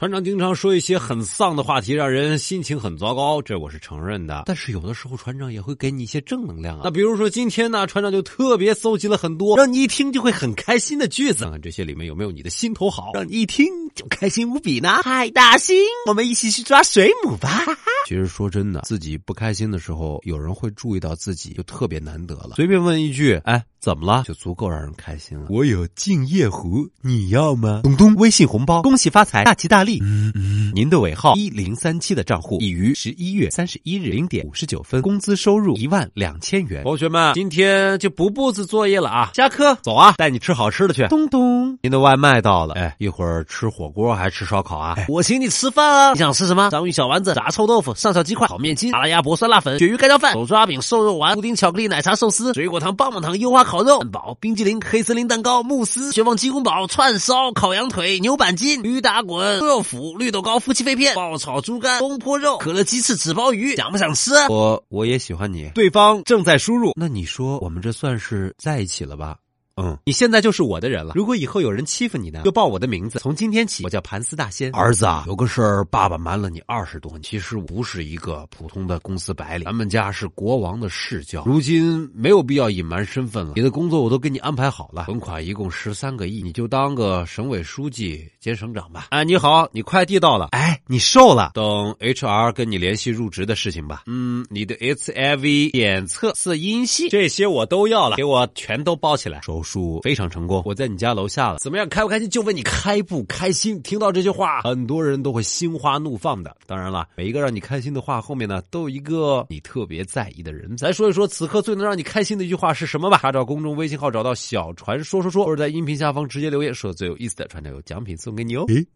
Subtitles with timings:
[0.00, 4.44] 船长经常说一些很丧的话题，让人心情很糟糕，这我是承认的。
[4.46, 6.80] 但是有的时候船长也会给你一些正能量啊。
[6.84, 15.00] 那比如说今天呢，船长就特别搜集了很多让你一听就会很开心的句子，看看这些里面有没有你的心头好，让你一听就开心无比呢？
[15.04, 15.76] 嗨，大星，
[16.06, 17.62] 我们一起去抓水母吧。
[18.08, 22.52] 其实说真的，自己不开心的时候，有人会注意到自己，就特别难得了。
[22.56, 24.22] 随便问一句，哎，怎么了？
[24.26, 25.46] 就足够让人开心了。
[25.48, 27.80] 我有敬业壶，你要吗？
[27.82, 29.98] 东东，微信红包，恭喜发财，大吉大利。
[30.02, 36.82] 嗯嗯，您的尾号一零三七的账户已于十一月三十一日零点五十九分，工资收入一万两千元。
[36.84, 39.30] 同学们，今天就不布置作业了啊！
[39.34, 41.06] 下课走啊，带你吃好吃的去。
[41.08, 42.74] 东东，您的外卖到了。
[42.74, 44.94] 哎，一会儿吃火锅还是吃烧烤啊？
[45.08, 46.12] 我请你吃饭啊！
[46.12, 46.68] 你想吃什么？
[46.68, 64.32] 章鱼小丸子、炸臭豆腐、上小鸡块、烤面筋、麻辣鸭脖、酸辣粉、鳕鱼盖浇饭、手抓饼、瘦肉丸、布丁巧克力奶茶寿司、水果糖、棒棒糖、樱花烤肉、汉堡、冰激凌、黑森林蛋糕、慕斯、雪纺鸡公煲、串烧、烤羊腿、牛板筋、驴打滚、猪肉脯、绿豆糕、夫妻肺片、爆炒猪肝、东坡肉、可乐鸡翅、纸包鱼，想不想吃？
[64.48, 65.70] 我我也喜欢你。
[65.72, 69.36] 对方正在输入，那你说我们这算是在一起了吧？
[69.80, 71.14] 嗯，你现在就是我的人了。
[71.14, 73.18] 如果以后有人欺负你呢，就报我的名字。
[73.18, 74.70] 从今天起，我叫盘丝大仙。
[74.72, 77.22] 儿子啊，有个事儿，爸爸瞒了你二十多年。
[77.22, 81.42] 其实不是一个普通的公司白领，咱们家是国王的世交。
[81.44, 83.52] 如今没有必要隐瞒身份了。
[83.56, 89.06] 你的工作我都给你安排好了，存款一共十三个亿，你就当个省委书记兼省长吧。
[89.10, 90.48] 哎，你好，你快递到了。
[90.52, 91.52] 哎，你瘦了。
[91.54, 91.64] 等
[92.00, 94.02] HR 跟你联系入职的事情吧。
[94.06, 99.40] 嗯，你的 HIV 检测是阴性，这些我都要了，给我全都包起来。
[99.42, 99.69] 手术。
[100.02, 101.88] 非常成功，我在你家楼下了，怎么样？
[101.88, 102.28] 开不开心？
[102.28, 103.80] 就问你开不开心？
[103.82, 106.56] 听到这句话，很多人都会心花怒放的。
[106.66, 110.74] 当然了，每一个让你开心的话后面呢，都有一个你特别在意的人。
[110.80, 113.18] 来说一说此刻最能让你开心的一句话是什么吧？
[113.18, 118.64] 查找公众微信号，找到小船说说说，或者在音频下方直接留言，说最有意思的，船长有奖品送给你哦。
[118.68, 118.86] 嘿，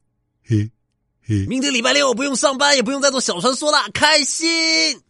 [0.43, 0.71] 嘿，
[1.23, 5.01] 嘿，明天礼拜六不用上班，也不用再做小传说了，开心。